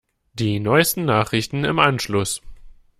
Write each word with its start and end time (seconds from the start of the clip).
Die 0.33 0.59
neusten 0.59 1.05
Nachrichten 1.05 1.63
im 1.63 1.77
Anschluss. 1.77 2.41